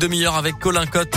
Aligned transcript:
Demi-heure 0.00 0.36
avec 0.36 0.60
Colin 0.60 0.86
Cotte. 0.86 1.16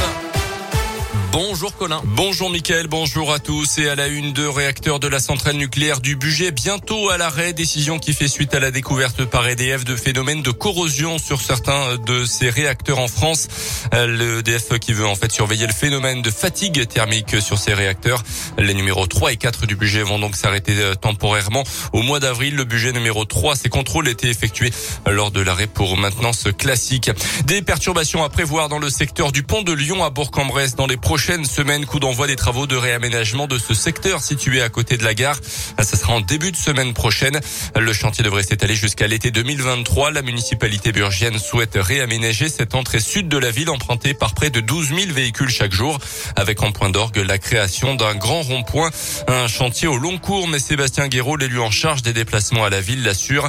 Bonjour 1.32 1.74
Colin. 1.78 2.02
Bonjour 2.04 2.50
Mickaël, 2.50 2.88
bonjour 2.88 3.32
à 3.32 3.40
tous. 3.40 3.78
Et 3.78 3.88
à 3.88 3.96
la 3.96 4.08
une 4.08 4.34
de 4.34 4.46
réacteurs 4.46 5.00
de 5.00 5.08
la 5.08 5.22
centrale 5.22 5.56
nucléaire 5.56 6.02
du 6.02 6.18
budget, 6.18 6.52
bientôt 6.52 7.10
à 7.10 7.18
l'arrêt, 7.18 7.54
décision 7.54 8.00
qui 8.00 8.12
fait 8.14 8.28
suite 8.28 8.54
à 8.54 8.60
la 8.60 8.70
découverte 8.70 9.24
par 9.24 9.48
EDF 9.48 9.86
de 9.86 9.96
phénomènes 9.96 10.42
de 10.42 10.52
corrosion 10.52 11.20
sur 11.20 11.40
certains 11.40 11.96
de 12.06 12.26
ces 12.26 12.50
réacteurs 12.50 13.00
en 13.00 13.08
France. 13.08 13.48
Euh, 13.94 14.08
Le 14.08 14.40
EDF 14.40 14.78
qui 14.80 14.92
veut 14.92 15.06
en 15.06 15.16
fait 15.16 15.32
surveiller 15.32 15.68
le 15.68 15.74
phénomène 15.74 16.22
de 16.22 16.30
fatigue 16.30 16.86
thermique 16.86 17.40
sur 17.40 17.58
ces 17.58 17.74
réacteurs. 17.74 18.24
Les 18.58 18.74
numéros 18.74 19.08
3 19.08 19.32
et 19.32 19.38
4 19.38 19.66
du 19.66 19.78
budget 19.78 20.04
vont 20.04 20.20
donc 20.20 20.36
s'arrêter 20.36 20.74
euh, 20.80 20.96
temporairement. 20.96 21.64
Au 21.94 22.02
mois 22.02 22.20
d'avril, 22.20 22.56
le 22.56 22.66
budget 22.66 22.92
numéro 22.92 23.24
3, 23.24 23.56
ces 23.56 23.70
contrôles 23.70 24.10
étaient 24.10 24.30
effectués 24.30 24.72
lors 25.10 25.32
de 25.32 25.40
l'arrêt 25.40 25.68
pour 25.68 25.96
maintenance 25.96 26.50
classique. 26.58 27.10
Des 27.46 27.62
perturbations 27.62 28.22
à 28.22 28.28
prévoir 28.28 28.68
dans 28.68 28.80
le 28.80 28.90
secteur 28.90 29.32
du 29.32 29.44
pont 29.44 29.62
de 29.62 29.72
Lyon 29.72 30.04
à 30.04 30.10
Bourg-en-Bresse 30.10 30.76
dans 30.76 30.88
les 30.88 30.98
prochaines 31.22 31.46
semaines. 31.46 31.86
Coup 31.86 32.00
d'envoi 32.00 32.26
des 32.26 32.36
travaux 32.36 32.66
de 32.66 32.76
réaménagement 32.76 33.46
de 33.46 33.60
ce 33.60 33.76
secteur 33.76 34.24
situé 34.24 34.64
à 34.64 34.70
côté 34.70 34.98
de 34.98 35.04
la 35.04 35.14
gare. 35.14 35.40
Ça 35.78 35.96
sera 35.96 36.14
en 36.14 36.20
début 36.20 36.52
de 36.52 36.58
semaine 36.58 36.96
prochaine. 36.96 37.40
Le 37.80 37.94
chantier 37.94 38.24
devrait 38.24 38.42
s'étaler 38.42 38.74
jusqu'à 38.74 39.06
l'été 39.06 39.30
2023. 39.30 40.10
La 40.10 40.24
municipalité 40.24 40.92
burgienne 40.92 41.38
souhaite 41.38 41.74
réaménager 41.76 42.50
cette 42.50 42.74
entrée 42.74 43.00
sud 43.00 43.30
de 43.30 43.38
la 43.38 43.52
ville 43.52 43.70
empruntée 43.70 44.16
par 44.16 44.34
près 44.34 44.50
de 44.50 44.62
12 44.62 44.88
000 44.88 45.00
véhicules 45.14 45.50
chaque 45.50 45.74
jour 45.74 46.00
avec 46.36 46.64
en 46.64 46.72
point 46.72 46.90
d'orgue 46.90 47.18
la 47.18 47.38
création 47.38 47.94
d'un 47.94 48.16
grand 48.16 48.42
rond-point. 48.42 48.90
Un 49.28 49.48
chantier 49.48 49.88
au 49.88 49.98
long 49.98 50.18
cours, 50.18 50.48
mais 50.48 50.58
Sébastien 50.58 51.08
Guéraud, 51.08 51.38
l'élu 51.38 51.60
en 51.60 51.70
charge 51.70 52.02
des 52.02 52.14
déplacements 52.14 52.64
à 52.64 52.72
la 52.72 52.82
ville, 52.82 53.04
l'assure. 53.04 53.48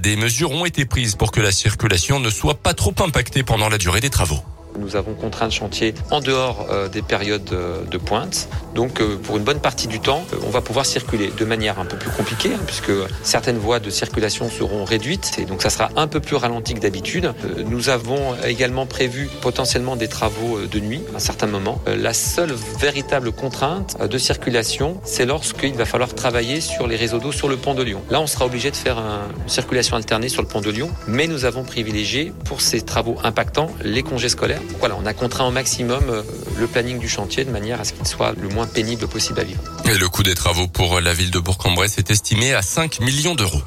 Des 0.00 0.16
mesures 0.16 0.50
ont 0.50 0.64
été 0.64 0.86
prises 0.86 1.14
pour 1.14 1.30
que 1.30 1.40
la 1.40 1.52
circulation 1.52 2.18
ne 2.18 2.30
soit 2.30 2.60
pas 2.60 2.74
trop 2.74 2.96
impactée 2.98 3.44
pendant 3.44 3.68
la 3.68 3.78
durée 3.78 4.00
des 4.00 4.10
travaux. 4.10 4.42
Nous 4.78 4.96
avons 4.96 5.14
contraint 5.14 5.46
le 5.46 5.50
chantier 5.50 5.94
en 6.10 6.20
dehors 6.20 6.66
euh, 6.70 6.88
des 6.88 7.02
périodes 7.02 7.52
euh, 7.52 7.84
de 7.84 7.98
pointe. 7.98 8.48
Donc 8.74 9.00
euh, 9.00 9.16
pour 9.16 9.36
une 9.36 9.44
bonne 9.44 9.60
partie 9.60 9.86
du 9.86 10.00
temps, 10.00 10.24
on 10.46 10.50
va 10.50 10.60
pouvoir 10.60 10.86
circuler 10.86 11.30
de 11.36 11.44
manière 11.44 11.78
un 11.78 11.84
peu 11.84 11.96
plus 11.96 12.10
compliquée 12.10 12.52
hein, 12.54 12.60
puisque 12.66 12.92
certaines 13.22 13.58
voies 13.58 13.80
de 13.80 13.90
circulation 13.90 14.48
seront 14.48 14.84
réduites 14.84 15.38
et 15.38 15.44
donc 15.44 15.62
ça 15.62 15.70
sera 15.70 15.90
un 15.96 16.06
peu 16.06 16.20
plus 16.20 16.36
ralenti 16.36 16.74
que 16.74 16.80
d'habitude. 16.80 17.32
Nous 17.66 17.88
avons 17.90 18.34
également 18.44 18.86
prévu 18.86 19.28
potentiellement 19.40 19.96
des 19.96 20.08
travaux 20.08 20.60
de 20.60 20.80
nuit 20.80 21.02
à 21.12 21.16
un 21.16 21.20
certain 21.20 21.46
moment. 21.46 21.80
La 21.86 22.14
seule 22.14 22.52
véritable 22.78 23.32
contrainte 23.32 23.96
de 24.00 24.18
circulation, 24.18 25.00
c'est 25.04 25.26
lorsqu'il 25.26 25.74
va 25.74 25.84
falloir 25.84 26.14
travailler 26.14 26.60
sur 26.60 26.86
les 26.86 26.96
réseaux 26.96 27.18
d'eau 27.18 27.32
sur 27.32 27.48
le 27.48 27.56
pont 27.56 27.74
de 27.74 27.82
Lyon. 27.82 28.02
Là, 28.10 28.20
on 28.20 28.26
sera 28.26 28.46
obligé 28.46 28.70
de 28.70 28.76
faire 28.76 28.98
une 28.98 29.48
circulation 29.48 29.96
alternée 29.96 30.28
sur 30.28 30.42
le 30.42 30.48
pont 30.48 30.60
de 30.60 30.70
Lyon, 30.70 30.90
mais 31.06 31.26
nous 31.26 31.44
avons 31.44 31.64
privilégié 31.64 32.32
pour 32.44 32.60
ces 32.60 32.80
travaux 32.80 33.16
impactants 33.22 33.68
les 33.82 34.02
congés 34.02 34.28
scolaires 34.28 34.61
voilà, 34.78 34.96
on 34.98 35.06
a 35.06 35.14
contraint 35.14 35.46
au 35.46 35.50
maximum 35.50 36.04
euh, 36.08 36.22
le 36.58 36.66
planning 36.66 36.98
du 36.98 37.08
chantier 37.08 37.44
de 37.44 37.50
manière 37.50 37.80
à 37.80 37.84
ce 37.84 37.92
qu'il 37.92 38.06
soit 38.06 38.32
le 38.40 38.48
moins 38.48 38.66
pénible 38.66 39.06
possible 39.06 39.40
à 39.40 39.44
vivre. 39.44 39.60
Et 39.84 39.96
le 39.96 40.08
coût 40.08 40.22
des 40.22 40.34
travaux 40.34 40.68
pour 40.68 41.00
la 41.00 41.14
ville 41.14 41.30
de 41.30 41.38
Bourg-en-Bresse 41.38 41.98
est 41.98 42.10
estimé 42.10 42.54
à 42.54 42.62
5 42.62 43.00
millions 43.00 43.34
d'euros. 43.34 43.62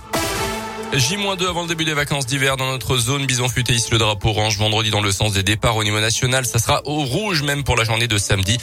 J-2 0.94 1.50
avant 1.50 1.64
le 1.64 1.68
début 1.68 1.84
des 1.84 1.94
vacances 1.94 2.26
d'hiver 2.26 2.56
dans 2.58 2.68
notre 2.68 2.98
zone. 2.98 3.26
Bison 3.26 3.50
futé 3.50 3.74
hisse 3.74 3.92
le 3.92 3.98
drapeau 3.98 4.30
orange 4.30 4.58
vendredi 4.58 4.92
dans 4.92 5.02
le 5.02 5.12
sens 5.12 5.34
des 5.34 5.44
départs 5.44 5.76
au 5.76 5.84
niveau 5.84 6.00
national. 6.00 6.46
Ça 6.46 6.60
sera 6.60 6.82
au 6.86 7.04
rouge 7.04 7.42
même 7.42 7.64
pour 7.64 7.76
la 7.76 7.84
journée 7.84 8.08
de 8.08 8.18
samedi 8.18 8.58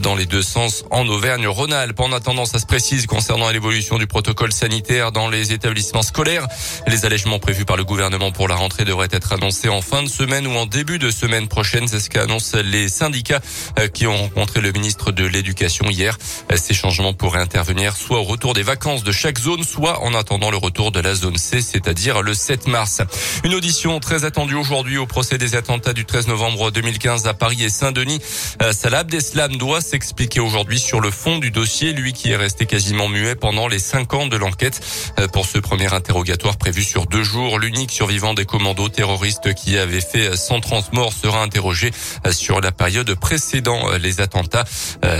dans 0.00 0.14
les 0.14 0.26
deux 0.26 0.42
sens 0.42 0.84
en 0.90 1.08
Auvergne-Rhône-Alpes. 1.08 1.98
En 1.98 2.12
attendant, 2.12 2.44
ça 2.44 2.58
se 2.58 2.66
précise 2.66 3.06
concernant 3.06 3.50
l'évolution 3.50 3.98
du 3.98 4.06
protocole 4.06 4.52
sanitaire 4.52 5.12
dans 5.12 5.28
les 5.28 5.52
établissements 5.52 6.02
scolaires. 6.02 6.46
Les 6.86 7.04
allègements 7.04 7.38
prévus 7.38 7.64
par 7.64 7.76
le 7.76 7.84
gouvernement 7.84 8.30
pour 8.30 8.48
la 8.48 8.54
rentrée 8.54 8.84
devraient 8.84 9.08
être 9.10 9.32
annoncés 9.32 9.68
en 9.68 9.82
fin 9.82 10.02
de 10.02 10.08
semaine 10.08 10.46
ou 10.46 10.52
en 10.56 10.66
début 10.66 10.98
de 10.98 11.10
semaine 11.10 11.48
prochaine. 11.48 11.88
C'est 11.88 12.00
ce 12.00 12.10
qu'annoncent 12.10 12.58
les 12.62 12.88
syndicats 12.88 13.40
euh, 13.78 13.88
qui 13.88 14.06
ont 14.06 14.16
rencontré 14.16 14.60
le 14.60 14.70
ministre 14.72 15.10
de 15.10 15.24
l'Éducation 15.24 15.88
hier. 15.90 16.18
Ces 16.54 16.74
changements 16.74 17.14
pourraient 17.14 17.40
intervenir 17.40 17.96
soit 17.96 18.18
au 18.18 18.24
retour 18.24 18.52
des 18.54 18.62
vacances 18.62 19.02
de 19.02 19.12
chaque 19.12 19.38
zone, 19.38 19.64
soit 19.64 20.02
en 20.02 20.14
attendant 20.14 20.50
le 20.50 20.58
retour 20.58 20.92
de 20.92 21.00
la 21.00 21.14
zone 21.14 21.36
C 21.36 21.61
c'est-à-dire 21.62 22.22
le 22.22 22.34
7 22.34 22.68
mars. 22.68 23.00
Une 23.44 23.54
audition 23.54 24.00
très 24.00 24.24
attendue 24.24 24.54
aujourd'hui 24.54 24.98
au 24.98 25.06
procès 25.06 25.38
des 25.38 25.54
attentats 25.54 25.92
du 25.92 26.04
13 26.04 26.28
novembre 26.28 26.70
2015 26.70 27.26
à 27.26 27.34
Paris 27.34 27.62
et 27.62 27.70
Saint-Denis. 27.70 28.20
Euh, 28.60 28.72
Salah 28.72 29.00
Abdeslam 29.00 29.56
doit 29.56 29.80
s'expliquer 29.80 30.40
aujourd'hui 30.40 30.78
sur 30.78 31.00
le 31.00 31.10
fond 31.10 31.38
du 31.38 31.50
dossier, 31.50 31.92
lui 31.92 32.12
qui 32.12 32.30
est 32.30 32.36
resté 32.36 32.66
quasiment 32.66 33.08
muet 33.08 33.34
pendant 33.34 33.68
les 33.68 33.78
cinq 33.78 34.14
ans 34.14 34.26
de 34.26 34.36
l'enquête. 34.36 34.80
Euh, 35.18 35.28
pour 35.28 35.46
ce 35.46 35.58
premier 35.58 35.92
interrogatoire 35.92 36.56
prévu 36.56 36.82
sur 36.82 37.06
deux 37.06 37.22
jours, 37.22 37.58
l'unique 37.58 37.90
survivant 37.90 38.34
des 38.34 38.44
commandos 38.44 38.88
terroristes 38.88 39.54
qui 39.54 39.78
avait 39.78 40.00
fait 40.00 40.36
130 40.36 40.92
morts 40.92 41.12
sera 41.12 41.42
interrogé 41.42 41.90
euh, 42.26 42.32
sur 42.32 42.60
la 42.60 42.72
période 42.72 43.14
précédant 43.14 43.90
les 44.00 44.20
attentats. 44.20 44.64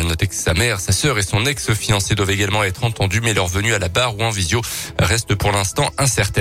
Notez 0.04 0.26
que 0.26 0.34
sa 0.34 0.54
mère, 0.54 0.80
sa 0.80 0.92
sœur 0.92 1.18
et 1.18 1.22
son 1.22 1.46
ex-fiancé 1.46 2.14
doivent 2.14 2.30
également 2.30 2.64
être 2.64 2.84
entendus, 2.84 3.20
mais 3.20 3.34
leur 3.34 3.46
venue 3.46 3.74
à 3.74 3.78
la 3.78 3.88
barre 3.88 4.16
ou 4.16 4.22
en 4.22 4.30
visio 4.30 4.60
reste 4.98 5.34
pour 5.34 5.52
l'instant 5.52 5.90
incertaine. 5.98 6.31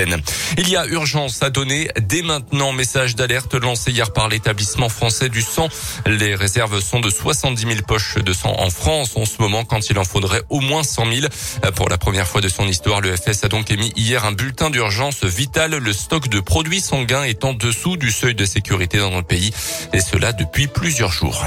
Il 0.58 0.68
y 0.68 0.76
a 0.76 0.86
urgence 0.86 1.42
à 1.42 1.50
donner 1.50 1.88
dès 2.00 2.22
maintenant. 2.22 2.72
Message 2.72 3.16
d'alerte 3.16 3.54
lancé 3.54 3.90
hier 3.90 4.12
par 4.12 4.28
l'établissement 4.28 4.88
français 4.88 5.28
du 5.28 5.42
sang. 5.42 5.68
Les 6.06 6.34
réserves 6.34 6.80
sont 6.80 7.00
de 7.00 7.10
70 7.10 7.62
000 7.62 7.74
poches 7.86 8.16
de 8.16 8.32
sang 8.32 8.54
en 8.58 8.70
France 8.70 9.12
en 9.16 9.24
ce 9.24 9.40
moment 9.40 9.64
quand 9.64 9.90
il 9.90 9.98
en 9.98 10.04
faudrait 10.04 10.42
au 10.48 10.60
moins 10.60 10.82
100 10.82 11.06
000. 11.12 11.26
Pour 11.74 11.88
la 11.88 11.98
première 11.98 12.26
fois 12.26 12.40
de 12.40 12.48
son 12.48 12.66
histoire, 12.66 13.00
le 13.00 13.14
FS 13.14 13.44
a 13.44 13.48
donc 13.48 13.70
émis 13.70 13.92
hier 13.96 14.24
un 14.24 14.32
bulletin 14.32 14.70
d'urgence 14.70 15.24
vital. 15.24 15.72
Le 15.72 15.92
stock 15.92 16.28
de 16.28 16.40
produits 16.40 16.80
sanguins 16.80 17.24
est 17.24 17.44
en 17.44 17.54
dessous 17.54 17.96
du 17.96 18.10
seuil 18.10 18.34
de 18.34 18.44
sécurité 18.44 18.98
dans 18.98 19.10
notre 19.10 19.28
pays 19.28 19.52
et 19.92 20.00
cela 20.00 20.32
depuis 20.32 20.66
plusieurs 20.66 21.12
jours. 21.12 21.44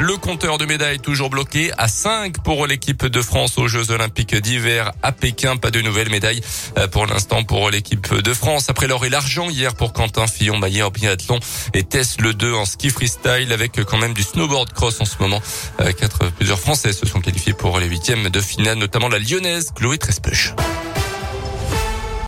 Le 0.00 0.16
compteur 0.16 0.58
de 0.58 0.64
médailles 0.64 1.00
toujours 1.00 1.28
bloqué 1.28 1.72
à 1.76 1.88
5 1.88 2.42
pour 2.44 2.66
l'équipe 2.68 3.04
de 3.04 3.20
France 3.20 3.58
aux 3.58 3.66
Jeux 3.66 3.90
Olympiques 3.90 4.34
d'hiver 4.36 4.92
à 5.02 5.10
Pékin. 5.10 5.56
Pas 5.56 5.72
de 5.72 5.80
nouvelles 5.80 6.10
médailles 6.10 6.40
euh, 6.78 6.86
pour 6.86 7.06
l'instant 7.06 7.42
pour 7.42 7.68
l'équipe 7.70 8.14
de 8.14 8.32
France. 8.32 8.70
Après 8.70 8.86
l'or 8.86 9.04
et 9.04 9.08
l'argent 9.08 9.50
hier 9.50 9.74
pour 9.74 9.92
Quentin 9.92 10.28
Fillon, 10.28 10.56
Maillet 10.56 10.82
en 10.82 10.90
biathlon 10.90 11.40
et 11.74 11.82
Tess 11.82 12.20
le 12.20 12.32
2 12.32 12.54
en 12.54 12.64
ski 12.64 12.90
freestyle 12.90 13.52
avec 13.52 13.84
quand 13.84 13.98
même 13.98 14.14
du 14.14 14.22
snowboard 14.22 14.72
cross 14.72 15.00
en 15.00 15.04
ce 15.04 15.16
moment. 15.20 15.42
Euh, 15.80 15.90
quatre, 15.92 16.30
plusieurs 16.30 16.60
Français 16.60 16.92
se 16.92 17.04
sont 17.04 17.20
qualifiés 17.20 17.52
pour 17.52 17.80
les 17.80 17.86
huitièmes 17.86 18.28
de 18.28 18.40
finale, 18.40 18.78
notamment 18.78 19.08
la 19.08 19.18
lyonnaise 19.18 19.72
Chloé 19.74 19.98
Trespech. 19.98 20.54